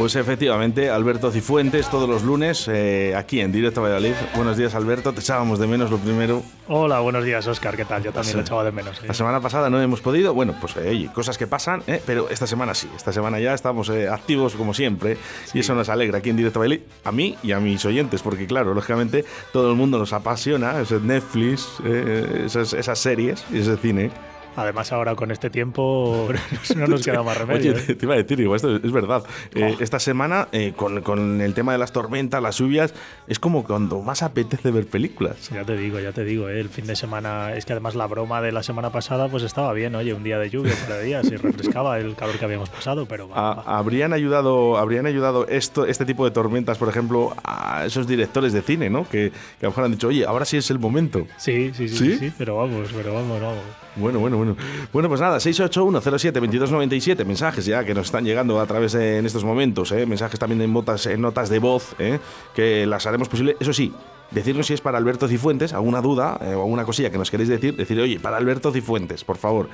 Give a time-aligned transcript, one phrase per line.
[0.00, 4.14] Pues efectivamente, Alberto Cifuentes, todos los lunes, eh, aquí en Directo Valladolid.
[4.34, 5.12] Buenos días, Alberto.
[5.12, 6.42] Te echábamos de menos lo primero.
[6.68, 7.76] Hola, buenos días, Oscar.
[7.76, 8.02] ¿Qué tal?
[8.02, 8.98] Yo también lo echaba de menos.
[9.04, 10.32] La semana pasada no hemos podido.
[10.32, 12.88] Bueno, pues eh, oye, cosas que pasan, eh, pero esta semana sí.
[12.96, 15.18] Esta semana ya estamos activos como siempre.
[15.52, 18.46] Y eso nos alegra aquí en Directo Valladolid, a mí y a mis oyentes, porque
[18.46, 24.10] claro, lógicamente todo el mundo nos apasiona, ese Netflix, esas, esas series y ese cine.
[24.56, 26.28] Además, ahora con este tiempo
[26.76, 27.74] no nos queda más remedio.
[27.74, 27.94] Oye, ¿eh?
[27.94, 29.22] te iba a decir, esto es verdad.
[29.54, 29.82] Eh, oh.
[29.82, 32.94] esta semana, eh, con, con, el tema de las tormentas, las lluvias,
[33.28, 35.50] es como cuando más apetece ver películas.
[35.50, 38.42] Ya te digo, ya te digo, el fin de semana, es que además la broma
[38.42, 41.04] de la semana pasada pues estaba bien, oye, un día de lluvia, un par de
[41.04, 43.30] días, y refrescaba el calor que habíamos pasado, pero...
[43.34, 48.62] Habrían ayudado, habrían ayudado esto, este tipo de tormentas, por ejemplo, a esos directores de
[48.62, 49.08] cine, ¿no?
[49.08, 51.26] Que, que a lo mejor han dicho, oye, ahora sí es el momento.
[51.36, 53.62] Sí, sí, sí, sí, sí pero vamos, pero vamos, vamos.
[53.96, 54.56] Bueno, bueno, bueno.
[54.92, 59.44] Bueno, pues nada, 681072297, mensajes ya que nos están llegando a través de, en estos
[59.44, 60.06] momentos, ¿eh?
[60.06, 62.18] mensajes también en, botas, en notas de voz, ¿eh?
[62.54, 63.56] que las haremos posible.
[63.60, 63.92] Eso sí,
[64.30, 67.48] decirnos si es para Alberto Cifuentes, alguna duda eh, o alguna cosilla que nos queréis
[67.48, 69.68] decir, decir, oye, para Alberto Cifuentes, por favor.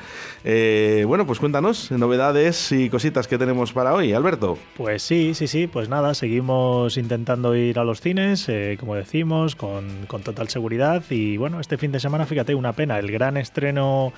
[0.44, 4.58] Eh, bueno, pues cuéntanos novedades y cositas que tenemos para hoy, Alberto.
[4.76, 10.06] Pues sí, sí, sí, pues nada, seguimos intentando ir a los cines, como decimos, con,
[10.06, 14.12] con total seguridad y bueno, este fin de semana, fíjate, una pena, el gran estreno,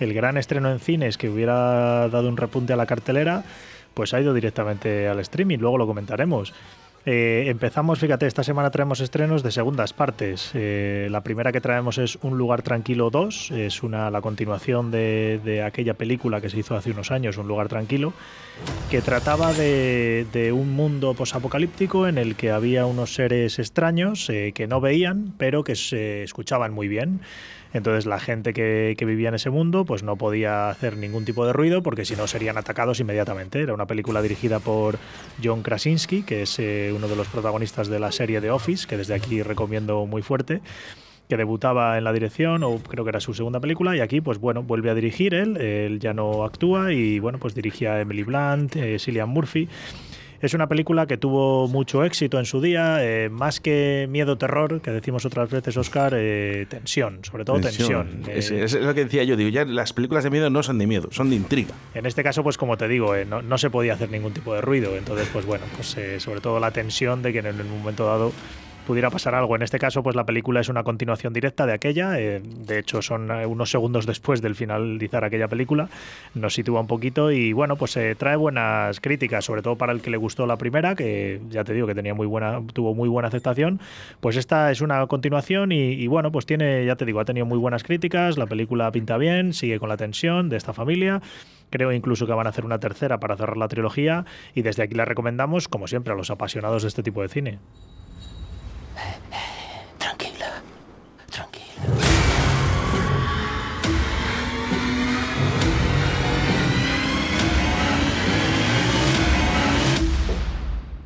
[0.00, 3.44] el gran estreno en cines que hubiera dado un repunte a la cartelera,
[3.94, 6.52] pues ha ido directamente al streaming, luego lo comentaremos.
[7.04, 10.52] Eh, empezamos, fíjate, esta semana traemos estrenos de segundas partes.
[10.54, 15.64] Eh, la primera que traemos es Un lugar tranquilo 2, es una, la continuación de,
[15.66, 18.12] aquella película que se hizo hace unos años, Un lugar tranquilo,
[18.88, 24.68] que trataba de, un mundo posapocalíptico en el que había unos seres extraños eh, que
[24.68, 27.20] no veían, pero que se escuchaban muy bien.
[27.72, 31.52] Entonces la gente que, vivía en ese mundo pues no podía hacer ningún tipo de
[31.52, 33.60] ruido porque si no serían atacados inmediatamente.
[33.60, 34.98] Era una película dirigida por
[35.42, 38.96] John Krasinski, que es eh, uno de los protagonistas de la serie The Office, que
[38.96, 40.60] desde aquí recomiendo muy fuerte
[41.28, 44.36] que debutaba en la dirección, o creo que era su segunda película, y aquí, pues
[44.36, 48.22] bueno, vuelve a dirigir él, él ya no actúa, y bueno, pues dirigía a Emily
[48.22, 49.66] Blunt, eh, Cillian Murphy.
[50.42, 54.90] Es una película que tuvo mucho éxito en su día, eh, más que miedo-terror, que
[54.90, 58.24] decimos otras veces, Oscar, eh, tensión, sobre todo tensión.
[58.26, 61.08] Es, lo que decía yo, digo, ya las películas de miedo no son de miedo,
[61.12, 61.74] son de intriga.
[61.94, 64.62] En este caso, pues como te digo, no, no, se podía hacer ningún tipo de
[64.62, 68.32] ruido, entonces, pues bueno, pues sobre todo la tensión de que en un momento dado
[68.86, 69.56] pudiera pasar algo.
[69.56, 72.18] En este caso, pues la película es una continuación directa de aquella.
[72.18, 75.88] Eh, de hecho, son eh, unos segundos después del finalizar aquella película.
[76.34, 80.00] Nos sitúa un poquito y bueno, pues se trae buenas críticas, sobre todo para el
[80.00, 83.08] que le gustó la primera, que ya te digo que tenía muy buena, tuvo muy
[83.08, 83.80] buena aceptación.
[84.20, 87.58] Pues esta es una continuación y, bueno, pues tiene, ya te digo, ha tenido muy
[87.58, 88.38] buenas críticas.
[88.38, 91.22] La película pinta bien, sigue con la tensión de esta familia.
[91.70, 94.94] Creo incluso que van a hacer una tercera para cerrar la trilogía y desde aquí
[94.94, 97.58] la recomendamos, como siempre, a los apasionados de este tipo de cine.
[99.98, 100.62] Tranquila,
[101.30, 101.82] tranquila.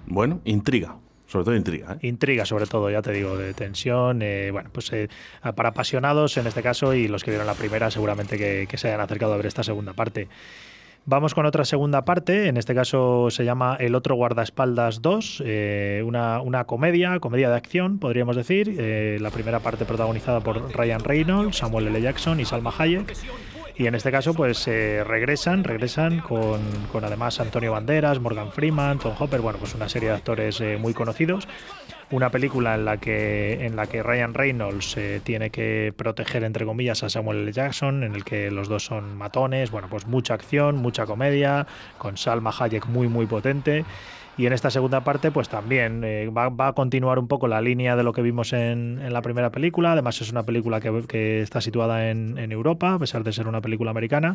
[0.07, 0.97] Bueno, intriga.
[1.27, 1.95] Sobre todo intriga.
[1.95, 2.07] ¿eh?
[2.07, 4.23] Intriga, sobre todo, ya te digo, de tensión.
[4.23, 5.09] Eh, bueno, pues eh,
[5.55, 8.89] para apasionados en este caso y los que vieron la primera, seguramente que, que se
[8.89, 10.29] hayan acercado a ver esta segunda parte.
[11.09, 16.03] Vamos con otra segunda parte, en este caso se llama El otro guardaespaldas 2, eh,
[16.05, 18.75] una, una, comedia, comedia de acción, podríamos decir.
[18.77, 22.03] Eh, la primera parte protagonizada por Ryan Reynolds, Samuel L.
[22.03, 23.15] Jackson y Salma Hayek.
[23.79, 26.61] Y en este caso, pues eh, regresan, regresan con,
[26.91, 30.95] con, además Antonio Banderas, Morgan Freeman, Tom Hopper, bueno, pues una serie de actores muy
[30.95, 31.47] conocidos
[32.11, 36.65] una película en la que, en la que Ryan Reynolds eh, tiene que proteger, entre
[36.65, 37.53] comillas, a Samuel L.
[37.53, 41.67] Jackson, en el que los dos son matones, bueno, pues mucha acción, mucha comedia,
[41.99, 43.85] con Salma Hayek muy, muy potente.
[44.39, 47.97] Y en esta segunda parte, pues también eh, va, a continuar un poco la línea
[47.97, 49.93] de lo que vimos en, en la primera película.
[49.93, 53.49] Además, es una película que, que está situada en, en Europa, a pesar de ser
[53.49, 54.35] una película americana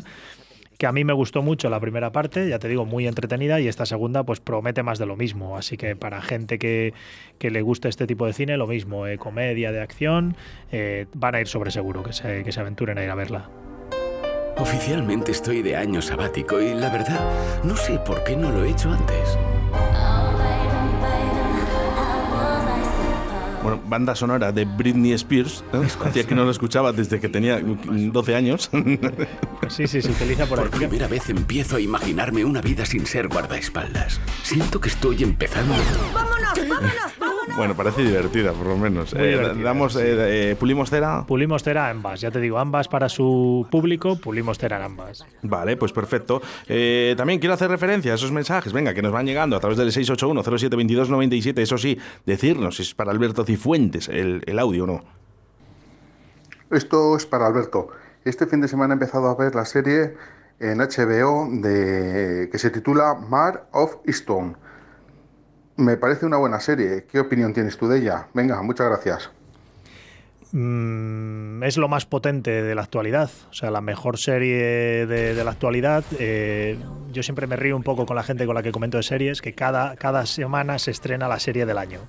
[0.82, 3.68] que a mí me gustó mucho la primera parte, ya te digo, muy entretenida, y
[3.68, 5.56] esta segunda pues promete más de lo mismo.
[5.56, 6.92] Así que para gente que,
[7.38, 10.36] que le guste este tipo de cine, lo mismo, eh, comedia de acción,
[10.72, 13.48] eh, van a ir sobre seguro, que se, que se aventuren a ir a verla.
[14.58, 17.20] Oficialmente estoy de año sabático y la verdad,
[17.62, 19.38] no sé por qué no lo he hecho antes.
[23.62, 25.62] Bueno, banda sonora de Britney Spears.
[25.72, 25.86] ¿eh?
[26.04, 28.70] Hacía que no lo escuchaba desde que tenía 12 años.
[29.68, 30.66] Sí, sí, se utiliza por ahí.
[30.66, 34.20] Por primera vez empiezo a imaginarme una vida sin ser guardaespaldas.
[34.42, 35.74] Siento que estoy empezando.
[35.74, 37.11] ¡Vámonos, vámonos, vámonos!
[37.56, 39.14] Bueno, parece divertida, por lo menos.
[39.16, 41.24] Eh, damos, eh, eh, pulimos cera.
[41.26, 45.26] Pulimos cera ambas, ya te digo, ambas para su público, pulimos cera en ambas.
[45.42, 46.40] Vale, pues perfecto.
[46.66, 49.76] Eh, también quiero hacer referencia a esos mensajes, venga, que nos van llegando a través
[49.76, 51.58] del 681-072297.
[51.58, 55.04] Eso sí, decirnos si es para Alberto Cifuentes el, el audio o no.
[56.70, 57.88] Esto es para Alberto.
[58.24, 60.14] Este fin de semana he empezado a ver la serie
[60.58, 64.56] en HBO de, que se titula Mar of Easton.
[65.76, 67.04] Me parece una buena serie.
[67.10, 68.26] ¿Qué opinión tienes tú de ella?
[68.34, 69.30] Venga, muchas gracias.
[70.52, 75.50] Mm, es lo más potente de la actualidad, o sea, la mejor serie de, la
[75.50, 76.04] actualidad.
[76.18, 76.76] Eh,
[77.10, 79.40] yo siempre me río un poco con la gente con la que comento de series,
[79.40, 82.00] que cada, cada semana se estrena la serie del año.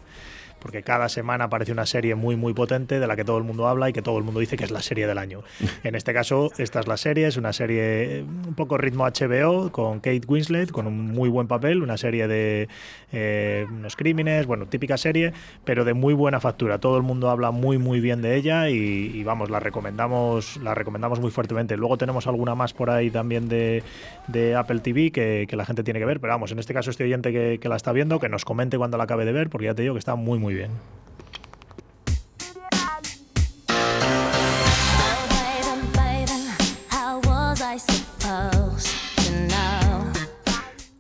[0.64, 3.68] Porque cada semana aparece una serie muy, muy potente de la que todo el mundo
[3.68, 5.44] habla y que todo el mundo dice que es la serie del año.
[5.84, 10.00] En este caso, esta es la serie, es una serie un poco ritmo HBO, con
[10.00, 12.70] Kate Winslet, con un muy buen papel, una serie de
[13.12, 15.34] eh, unos crímenes, bueno, típica serie,
[15.66, 16.80] pero de muy buena factura.
[16.80, 20.74] Todo el mundo habla muy, muy bien de ella y, y vamos, la recomendamos, la
[20.74, 21.76] recomendamos muy fuertemente.
[21.76, 23.84] Luego tenemos alguna más por ahí también de,
[24.28, 26.90] de Apple TV que, que la gente tiene que ver, pero vamos, en este caso
[26.90, 29.50] este oyente que, que la está viendo, que nos comente cuando la acabe de ver,
[29.50, 30.72] porque ya te digo que está muy, muy bien.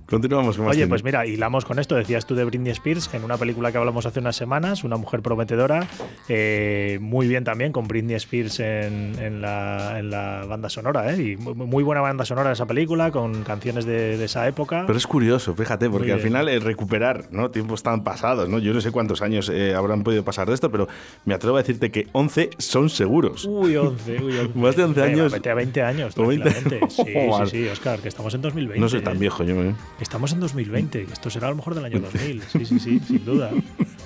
[0.07, 3.23] Continuamos con más Oye, pues mira, hilamos con esto, decías tú de Britney Spears, en
[3.23, 5.87] una película que hablamos hace unas semanas, una mujer prometedora,
[6.27, 11.21] eh, muy bien también con Britney Spears en, en la, en la banda sonora, ¿eh?
[11.21, 14.83] y muy, buena banda sonora esa película, con canciones de, de esa época.
[14.85, 17.49] Pero es curioso, fíjate, porque al final eh, recuperar ¿no?
[17.49, 18.59] tiempos tan pasados, ¿no?
[18.59, 20.87] Yo no sé cuántos años eh, habrán podido pasar de esto, pero
[21.25, 23.45] me atrevo a decirte que 11 son seguros.
[23.45, 24.51] Uy, 11, uy, 11.
[24.59, 25.31] Más de 11 Venga, años.
[25.31, 26.49] Vete a 20 años, O 20.
[26.49, 26.93] tranquilamente.
[26.93, 28.79] Sí, sí, sí, Oscar, que estamos en 2020.
[28.79, 29.73] no soy tan viejo yo, ¿eh?
[30.03, 32.41] Estamos en 2020, que esto será a lo mejor del año 2000.
[32.43, 33.49] Sí, sí, sí, sin duda.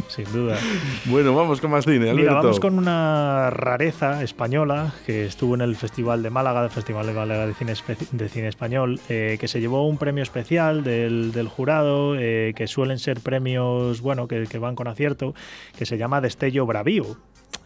[0.07, 0.57] Sin duda.
[1.05, 2.15] Bueno, vamos con más cine, Alberto.
[2.15, 7.05] Mira, vamos con una rareza española que estuvo en el Festival de Málaga, el Festival
[7.07, 10.83] de Málaga de Cine, Espe- de Cine Español, eh, que se llevó un premio especial
[10.83, 15.33] del, del jurado, eh, que suelen ser premios, bueno, que, que van con acierto,
[15.77, 17.17] que se llama Destello Bravío.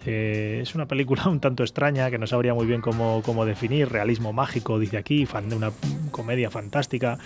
[0.06, 3.90] Eh, es una película un tanto extraña que no sabría muy bien cómo, cómo definir.
[3.90, 5.72] Realismo mágico, dice aquí, fan de una
[6.10, 7.20] comedia fantástica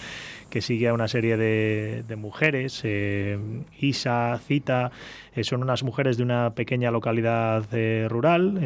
[0.50, 2.82] que sigue a una serie de, de mujeres.
[2.84, 3.38] eh,
[3.80, 4.92] Isa, Cita,
[5.36, 8.60] eh, son unas mujeres de una pequeña localidad eh, rural,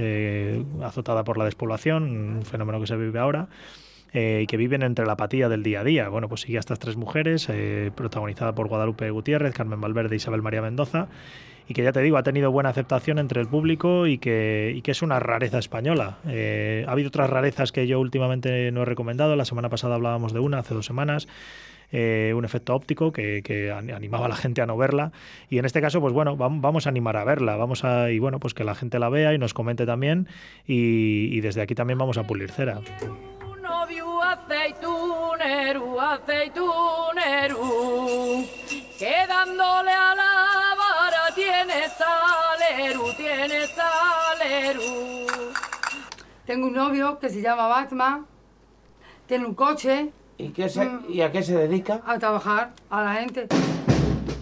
[0.83, 3.47] azotada por la despoblación, un fenómeno que se vive ahora.
[4.13, 6.09] Eh, que viven entre la apatía del día a día.
[6.09, 10.17] Bueno, pues sigue a estas tres mujeres, eh, protagonizada por Guadalupe Gutiérrez, Carmen Valverde e
[10.17, 11.07] Isabel María Mendoza,
[11.67, 15.01] y que ya te digo, ha tenido buena aceptación entre el público y que, es
[15.03, 16.17] una rareza española.
[16.27, 19.35] Eh, ha habido otras rarezas que yo últimamente no he recomendado.
[19.35, 21.27] La semana pasada hablábamos de una, hace dos semanas.
[21.91, 25.11] eh, un efecto óptico que, que an- animaba a la gente a no verla
[25.49, 28.19] y en este caso pues bueno vam- vamos a animar a verla vamos a y
[28.19, 30.27] bueno pues que la gente la vea y nos comente también
[30.67, 32.79] y, desde aquí también vamos a pulir cera
[34.69, 37.59] aceitunero, aceitunero,
[38.97, 44.81] que dándole a la vara tiene salero, tiene salero.
[46.45, 48.25] Tengo un novio que se llama Batman,
[49.27, 52.01] tiene un coche ¿Y, qué se- ¿Y a qué se dedica?
[52.05, 53.47] a trabajar a la gente.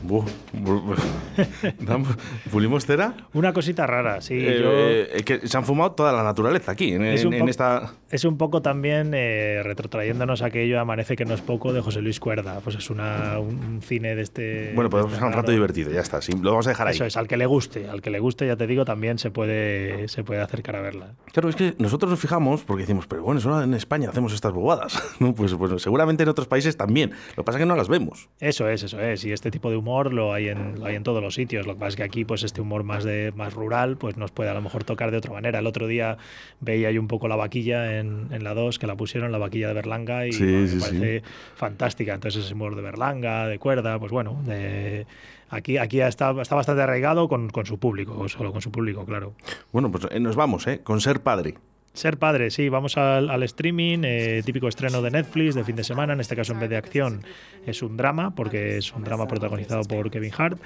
[0.06, 0.96] Bu- bu- bu-
[1.80, 2.16] Damos-
[2.52, 3.14] ¿Pulimos cera?
[3.34, 6.94] una cosita rara sí Eh, yo eh, que se han fumado toda la naturaleza aquí,
[6.94, 7.92] en, Es en- un en esta...
[8.10, 12.02] Es un poco también eh, retrotrayéndonos a aquello Amanece que no es poco de José
[12.02, 12.62] Luis Cuerda.
[12.64, 14.72] Pues es una, un, un cine de este.
[14.74, 16.22] Bueno, de podemos este pasar un rato divertido, ya está.
[16.22, 16.96] sí, lo vamos a dejar ahí.
[16.96, 19.30] Eso es, al que le guste, al que le guste, ya te digo, también se
[19.30, 21.16] puede, se puede acercar a verla.
[21.34, 24.54] Claro, es que nosotros nos fijamos porque decimos, pero bueno, solo en España hacemos estas
[24.54, 25.02] bobadas.
[25.20, 25.36] ¿no?
[25.36, 27.12] Pues, pues seguramente en otros países también.
[27.36, 28.30] Lo que pasa es que no las vemos.
[28.40, 29.26] Eso es, eso es.
[29.26, 31.68] Y este tipo de humor lo hay en, lo hay en todos los sitios.
[31.68, 34.32] Lo que pasa es que aquí, pues este humor más de más rural, pues nos
[34.32, 35.60] puede a lo mejor tocar de otra manera.
[35.60, 36.18] El otro día
[36.62, 39.68] veía yo un poco la vaquilla en, en la 2, que la pusieron, la vaquilla
[39.70, 40.88] de Berlanga, y Sí, bueno, sí, me sí.
[40.88, 41.24] parece
[41.56, 42.14] fantástica.
[42.14, 45.06] Entonces ese humor de Berlanga, de cuerda, pues bueno, de-
[45.50, 49.34] aquí, aquí está, está bastante arraigado con, con su público, solo con su público, claro.
[49.72, 50.82] Bueno, pues eh, nos vamos, ¿eh?
[50.84, 51.56] Con ser padre.
[51.98, 56.14] Ser padre, sí, vamos al, streaming, eh, típico estreno de Netflix de fin de semana,
[56.14, 57.24] en este caso en vez de acción
[57.66, 60.60] es un drama, porque es un drama protagonizado por Kevin Hart,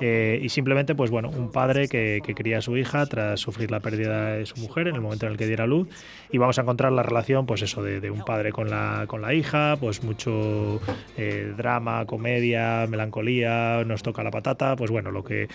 [0.00, 3.70] eh, y simplemente, pues bueno, un padre que, que cría a su hija tras sufrir
[3.70, 5.88] la pérdida de su mujer en el momento en el que diera luz,
[6.32, 9.20] y vamos a encontrar la relación, pues eso, de, de un padre con la, con
[9.20, 10.80] la hija, pues mucho
[11.18, 15.48] eh, drama, comedia, melancolía, nos toca la patata, pues bueno, lo que,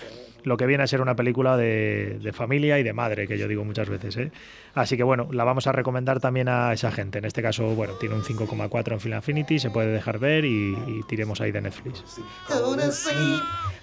[0.44, 3.48] lo que viene a ser una película de, de familia y de madre, que yo
[3.48, 4.32] digo muchas veces, ¿eh?
[4.74, 7.20] Así que bueno, la vamos a recomendar también a esa gente.
[7.20, 11.04] En este caso, bueno, tiene un 5,4 en Film Affinity, se puede dejar ver y
[11.08, 12.04] tiremos ahí de Netflix.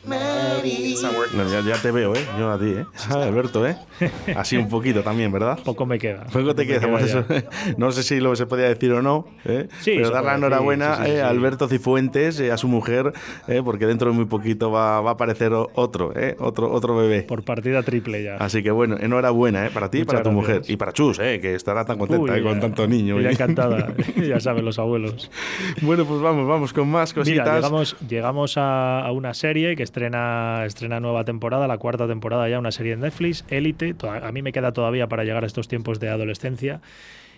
[0.04, 2.24] No, ya, ya te veo, ¿eh?
[2.38, 2.86] Yo a ti, ¿eh?
[3.10, 3.76] Ah, Alberto, ¿eh?
[4.36, 5.58] Así un poquito también, ¿verdad?
[5.62, 6.24] Poco me queda.
[6.32, 7.24] Poco te queda, por queda eso.
[7.76, 9.68] No sé si lo se podía decir o no, ¿eh?
[9.80, 11.20] Sí, pero dar la enhorabuena sí, sí, eh, sí.
[11.20, 13.12] a Alberto Cifuentes, eh, a su mujer,
[13.46, 16.36] eh, porque dentro de muy poquito va, va a aparecer otro, ¿eh?
[16.38, 17.22] Otro, otro bebé.
[17.22, 18.36] Por partida triple ya.
[18.36, 19.70] Así que bueno, enhorabuena, ¿eh?
[19.72, 20.58] Para ti y para tu gracias.
[20.58, 20.62] mujer.
[20.72, 21.40] Y para Chus, ¿eh?
[21.40, 23.20] Que estará tan contenta Uy, eh, con tanto niño.
[23.20, 23.30] ¿eh?
[23.30, 25.30] encantada, ya saben los abuelos.
[25.82, 27.44] bueno, pues vamos, vamos con más cositas.
[27.44, 32.48] Mira, llegamos, llegamos a, a una serie que estrena, estrena nueva temporada, la cuarta temporada
[32.48, 33.94] ya, una serie en Netflix, Élite.
[34.22, 36.80] A mí me queda todavía para llegar a estos tiempos de adolescencia.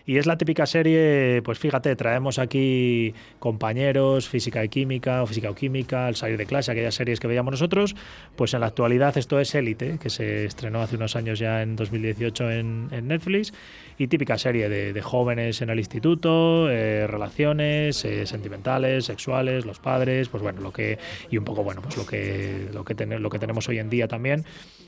[0.07, 5.51] Y es la típica serie, pues fíjate, traemos aquí compañeros, física y química, o física
[5.51, 7.95] o química, al salir de clase, aquellas series que veíamos nosotros,
[8.37, 11.77] pues en la actualidad esto es Élite, que se estrenó hace unos años ya en
[11.77, 13.53] 2018 en, Netflix,
[13.99, 20.29] y típica serie de, jóvenes en el instituto, eh, relaciones eh, sentimentales, sexuales, los padres,
[20.29, 20.99] pues bueno, lo que,
[21.31, 24.45] y un poco, bueno, pues lo que, lo que tenemos hoy en día también.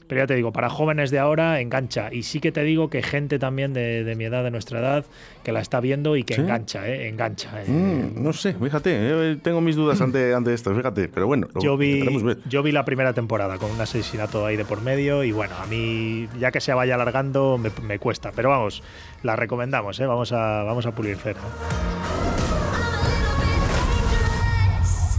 [0.07, 2.13] Pero ya te digo, para jóvenes de ahora engancha.
[2.13, 5.07] Y sí que te digo que gente también de, de mi edad, de nuestra edad,
[5.43, 6.41] que la está viendo y que ¿Sí?
[6.43, 7.09] engancha, ¿eh?
[7.09, 7.63] Engancha.
[7.63, 7.71] eh.
[7.71, 11.61] Mm, no sé, fíjate, eh, tengo mis dudas ante, ante esto, fíjate, pero bueno, lo
[11.63, 12.39] Yo vi, ver.
[12.49, 15.67] yo vi la primera temporada con un asesinato ahí de por medio y bueno, a
[15.67, 18.83] mí ya que se vaya alargando me, me cuesta, pero vamos,
[19.23, 20.07] la recomendamos, ¿eh?
[20.07, 21.41] vamos, a, vamos a pulir cera.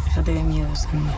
[0.05, 1.09] Déjate de miedo, Sandy.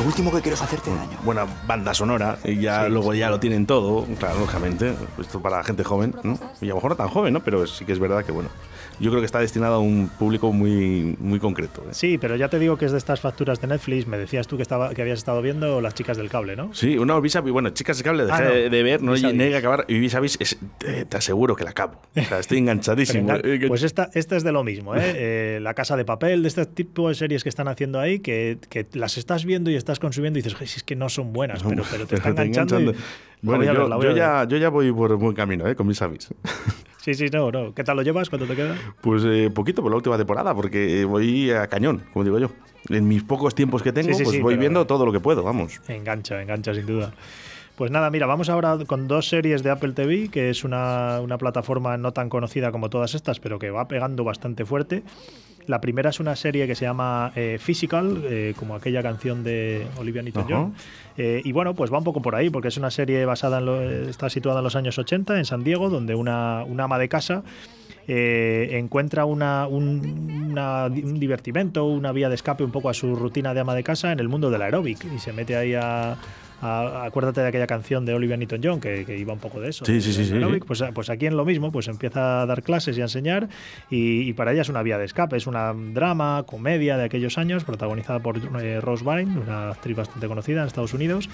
[0.00, 1.16] Lo último que quiero es hacerte daño.
[1.24, 3.18] Buena banda sonora, y ya Sí, luego sí.
[3.18, 4.94] ya lo tienen todo, claro, lógicamente.
[5.18, 6.38] Esto para la gente joven, ¿no?
[6.60, 7.40] Y a lo mejor no tan joven, ¿no?
[7.40, 8.50] Pero sí que es verdad que, bueno,
[8.98, 11.82] yo creo que está destinado a un público muy, muy concreto.
[11.82, 11.88] ¿eh?
[11.92, 14.56] Sí, pero ya te digo que es de estas facturas de Netflix, me decías tú
[14.56, 16.72] que, estaba, que habías estado viendo Las chicas del cable, ¿no?
[16.74, 18.54] Sí, una vis vis- bueno, chicas de cable, dejé Ah, no.
[18.54, 19.32] de, de ver, no Vis vis.
[19.32, 22.00] llegué a acabar, y vis a vis, es- te, te aseguro que la acabo.
[22.16, 23.28] O sea, estoy enganchadísimo.
[23.28, 25.00] Engan- Eh, Pues esta, esta es de lo mismo, ¿eh?
[25.16, 28.58] Eh, La Casa de Papel, de este tipo de series que están haciendo ahí, que,
[28.68, 31.32] que las estás viendo y estás consumiendo y dices, "Ay, si es que no son
[31.32, 32.92] buenas, pero, pero te está Pero te enganchando.
[33.42, 35.74] Bueno, yo, ver, ya, yo ya voy por buen camino, ¿eh?
[35.76, 36.28] Con mis avis.
[37.06, 37.72] Sí, sí, no, no.
[37.72, 38.28] ¿Qué tal lo llevas?
[38.28, 38.76] ¿Cuánto te queda?
[39.00, 42.50] Pues eh, poquito por la última temporada, porque eh, voy a cañón, como digo yo.
[42.88, 45.20] En mis pocos tiempos que tengo, Sí, sí, pues sí, voy viendo todo lo que
[45.20, 45.80] puedo, vamos.
[45.86, 47.14] Engancha, engancha sin duda.
[47.76, 51.36] Pues nada, mira, vamos ahora con dos series de Apple TV, que es una, una
[51.36, 55.02] plataforma no tan conocida como todas estas, pero que va pegando bastante fuerte.
[55.66, 59.86] La primera es una serie que se llama eh, Physical, eh, como aquella canción de
[59.98, 60.74] Olivia Newton-John.
[61.18, 63.66] Eh, y bueno, pues va un poco por ahí, porque es una serie basada en
[63.66, 67.08] lo, está situada en los años 80 en San Diego, donde una, una ama de
[67.10, 67.42] casa
[68.08, 73.16] eh, encuentra una, un, una- un divertimento, una vía de escape un poco a su
[73.16, 76.16] rutina de ama de casa en el mundo del aeróbic y se mete ahí a...
[76.62, 79.84] a- acuérdate de aquella canción de Olivia Newton-John que, que iba un poco de eso.
[79.84, 80.60] Sí, sí, sí, del sí, sí.
[80.66, 83.48] Pues, pues aquí en lo mismo, pues empieza a dar clases y a enseñar
[83.90, 87.38] y, y para ella es una vía de escape, es una drama, comedia de aquellos
[87.38, 91.28] años protagonizada por eh, Rose Byrne, una actriz bastante conocida en Estados Unidos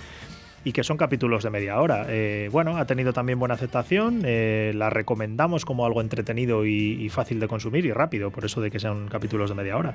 [0.64, 2.06] y que son capítulos de media hora.
[2.08, 7.08] Eh, bueno, ha tenido también buena aceptación, eh, la recomendamos como algo entretenido y, y
[7.08, 9.94] fácil de consumir y rápido, por eso de que sean capítulos de media hora.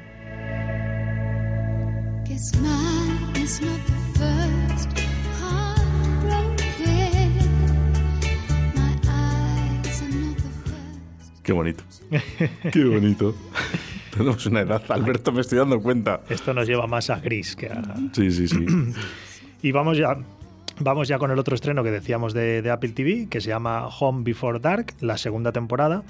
[11.47, 11.81] Qué bonito.
[12.73, 13.33] Qué bonito.
[14.11, 16.19] Tenemos una edad, Alberto, me estoy dando cuenta.
[16.27, 17.81] Esto nos lleva más a gris que a...
[18.11, 18.65] Sí, sí, sí.
[19.61, 20.17] Y vamos ya,
[20.79, 23.87] vamos ya con el otro estreno que decíamos de, de Apple TV, que se llama
[23.87, 26.03] Home Before Dark, la segunda temporada.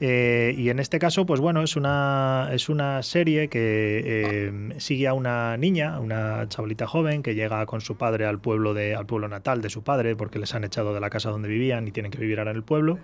[0.00, 5.06] Eh, y en este caso, pues bueno, es una, es una serie que eh, sigue
[5.06, 9.06] a una niña, una chavalita joven, que llega con su padre al pueblo, de, al
[9.06, 11.92] pueblo natal de su padre, porque les han echado de la casa donde vivían y
[11.92, 12.98] tienen que vivir ahora en el pueblo.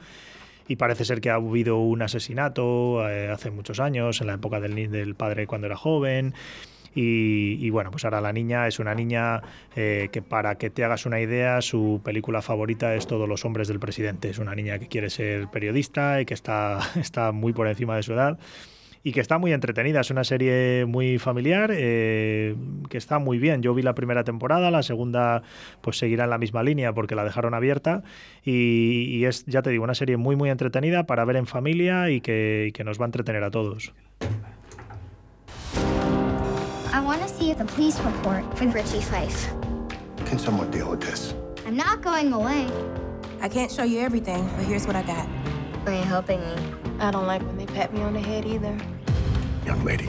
[0.68, 4.60] Y parece ser que ha habido un asesinato eh, hace muchos años, en la época
[4.60, 6.34] del, padre cuando era joven.
[6.94, 9.42] Y, y bueno, pues ahora la niña es una niña
[9.76, 13.68] eh, que para que te hagas una idea, su película favorita es Todos los hombres
[13.68, 14.28] del presidente.
[14.30, 18.02] Es una niña que quiere ser periodista y que está, está muy por encima de
[18.02, 18.38] su edad.
[19.02, 20.00] Y que está muy entretenida.
[20.00, 22.56] Es una serie muy familiar, eh,
[22.88, 23.62] que está muy bien.
[23.62, 25.42] Yo vi la primera temporada, la segunda
[25.80, 28.02] pues seguirá en la misma línea porque la dejaron abierta
[28.44, 32.10] y, y es, ya te digo, una serie muy muy entretenida para ver en familia
[32.10, 33.92] y que, y que nos va a entretener a todos.
[36.92, 39.52] I want to see the police report for Richie Fife.
[40.26, 41.34] Can someone deal with this?
[41.66, 42.66] I'm not going away.
[43.40, 45.28] I can't show you everything, but here's what I got.
[45.86, 46.87] Are you helping me?
[47.00, 48.74] I don't like when they pat me on the head either.
[49.64, 50.08] Young lady.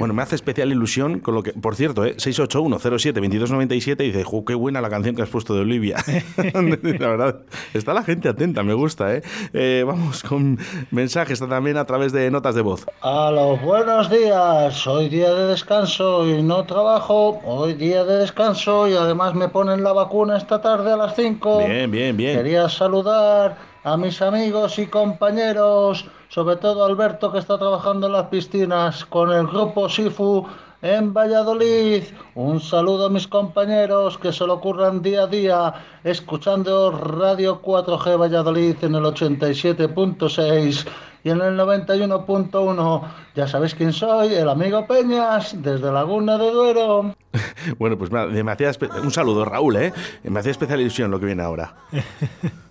[0.00, 2.16] Bueno, me hace especial ilusión con lo que, por cierto, ¿eh?
[2.16, 5.98] 681-07-2297 dice, "Jo, qué buena la canción que has puesto de Olivia.
[6.54, 7.40] la verdad,
[7.74, 9.22] está la gente atenta, me gusta, ¿eh?
[9.52, 10.58] Eh, Vamos con
[10.90, 12.86] mensajes también a través de notas de voz.
[13.02, 18.88] A los buenos días, hoy día de descanso y no trabajo, hoy día de descanso
[18.88, 21.66] y además me ponen la vacuna esta tarde a las 5.
[21.66, 22.38] Bien, bien, bien.
[22.38, 28.26] Quería saludar a mis amigos y compañeros, sobre todo Alberto que está trabajando en las
[28.26, 30.46] piscinas con el grupo Sifu
[30.82, 32.04] en Valladolid.
[32.34, 38.20] Un saludo a mis compañeros que se lo ocurran día a día escuchando Radio 4G
[38.20, 40.86] Valladolid en el 87.6
[41.22, 43.02] y en el 91.1.
[43.34, 47.14] Ya sabéis quién soy, el amigo Peñas, desde Laguna de Duero.
[47.78, 48.72] Bueno, pues me, hacía
[49.02, 49.92] un saludo, Raúl, ¿eh?
[50.24, 51.74] Me hacía especial ilusión lo que viene ahora.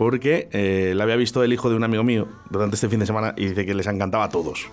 [0.00, 3.04] Porque eh, la había visto el hijo de un amigo mío durante este fin de
[3.04, 4.66] semana y dice que les encantaba a todos.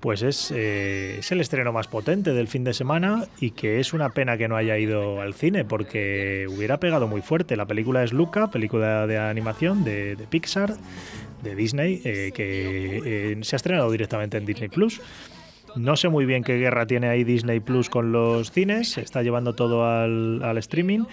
[0.00, 3.92] Pues es, eh, es el estreno más potente del fin de semana y que es
[3.92, 7.54] una pena que no haya ido al cine porque hubiera pegado muy fuerte.
[7.54, 10.74] La película es Luca, película de animación de, de Pixar,
[11.44, 13.02] de Disney, eh, que
[13.34, 15.00] eh, se ha estrenado directamente en Disney Plus.
[15.76, 19.22] No sé muy bien qué guerra tiene ahí Disney Plus con los cines, se está
[19.22, 21.04] llevando todo al, al streaming.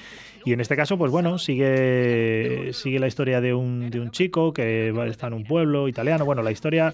[0.46, 4.54] Y en este caso, pues bueno, sigue, sigue la historia de un, de un chico
[4.54, 6.26] que está en un pueblo italiano.
[6.26, 6.94] Bueno, la historia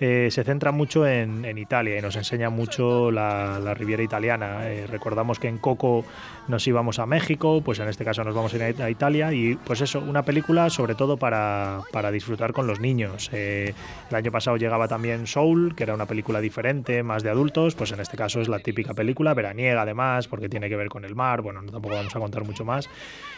[0.00, 4.68] eh, se centra mucho en, en Italia y nos enseña mucho la, la Riviera italiana.
[4.68, 6.04] Eh, recordamos que en Coco
[6.50, 9.32] nos íbamos a México, pues en este caso nos vamos a ir a a Italia
[9.32, 13.30] y pues eso, una película sobre todo para, para disfrutar con los niños.
[13.32, 13.74] Eh,
[14.10, 17.92] el año pasado llegaba también Soul, que era una película diferente, más de adultos, pues
[17.92, 21.14] en este caso es la típica película, veraniega además, porque tiene que ver con el
[21.14, 22.88] mar, bueno, no, tampoco vamos a contar mucho más,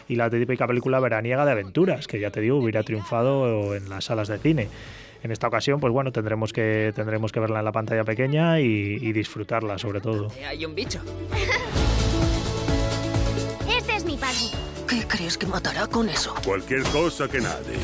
[0.09, 4.05] y la típica película veraniega de aventuras, que ya te digo, hubiera triunfado en las
[4.05, 4.69] salas de cine.
[5.23, 8.99] En esta ocasión, pues bueno, tendremos que, tendremos que verla en la pantalla pequeña y,
[9.01, 10.29] y disfrutarla sobre todo.
[10.45, 11.01] Hay un bicho.
[15.13, 16.35] crees que matará con eso?
[16.43, 17.77] Cualquier cosa que nade.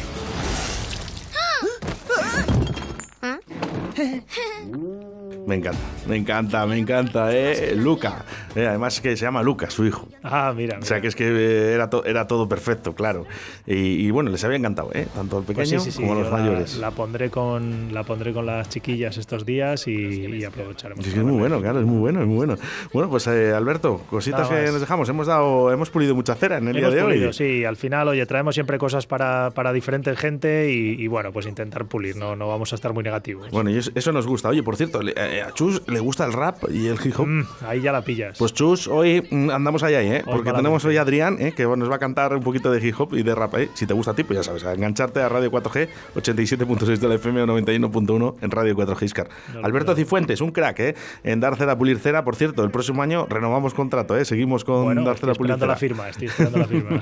[5.47, 7.75] Me encanta, me encanta, me encanta, ¿eh?
[7.77, 8.25] Luca.
[8.59, 10.09] Eh, además que se llama Lucas, su hijo.
[10.23, 10.79] Ah, mira.
[10.81, 13.25] O sea, que es que eh, era, to- era todo perfecto, claro.
[13.67, 13.75] Y,
[14.07, 15.07] y bueno, les había encantado, ¿eh?
[15.15, 16.77] Tanto al Pues pequeño sí, sí, sí, como a los yo la- mayores.
[16.79, 21.07] La, pondré con, la pondré con las chiquillas estos días y, y aprovecharemos.
[21.07, 22.57] Es muy bueno, claro, es muy bueno, es muy bueno.
[22.93, 25.09] Bueno, pues eh, Alberto, cositas que nos dejamos.
[25.09, 27.33] Hemos dado, hemos pulido mucha cera en el Hemos día de pulido, hoy.
[27.35, 31.47] sí, al final, oye, traemos siempre cosas para, para diferente gente y, y, bueno, pues
[31.47, 33.51] intentar pulir, no, no vamos a estar muy negativos.
[33.51, 34.49] Bueno, y eso, eso nos gusta.
[34.49, 37.27] Oye, por cierto, a Chus le gusta el rap y el hip hop.
[37.27, 38.39] Mm, ahí ya la pillas.
[38.39, 40.23] Pues Chus, hoy mm, andamos allá, ¿eh?
[40.25, 41.53] Porque tenemos hoy a Adrián, ¿eh?
[41.53, 43.55] que nos va a cantar un poquito de hip hop y de rap.
[43.57, 43.69] ¿eh?
[43.75, 47.09] Si te gusta a ti, pues ya sabes, a engancharte a Radio 4G, 87.6 de
[47.09, 49.29] la FM o 91.1 en Radio 4G Iscar.
[49.55, 50.95] No, Alberto Cifuentes, un crack, ¿eh?
[51.25, 52.25] En dar cera, pulir cera.
[52.25, 54.25] Por cierto, el próximo año renovamos contrato, ¿eh?
[54.25, 55.67] Seguimos con bueno, dar cera, pulir cera.
[55.67, 57.01] la firma, estoy esperando la firma.